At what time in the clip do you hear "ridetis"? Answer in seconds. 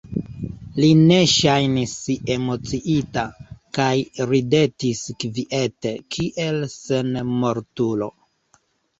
4.31-5.01